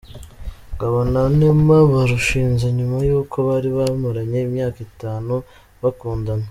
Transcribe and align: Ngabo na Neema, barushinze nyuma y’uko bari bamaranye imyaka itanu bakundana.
Ngabo 0.73 0.99
na 1.13 1.21
Neema, 1.37 1.77
barushinze 1.91 2.65
nyuma 2.77 2.97
y’uko 3.07 3.35
bari 3.47 3.69
bamaranye 3.77 4.39
imyaka 4.47 4.79
itanu 4.87 5.33
bakundana. 5.81 6.39